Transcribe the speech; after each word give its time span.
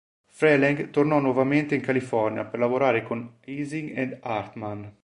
Freleng 0.25 0.89
tornò 0.89 1.19
nuovamente 1.19 1.75
in 1.75 1.81
California 1.81 2.43
per 2.43 2.59
lavorare 2.59 3.03
con 3.03 3.37
Ising 3.45 3.95
ed 3.95 4.17
Harman. 4.23 4.91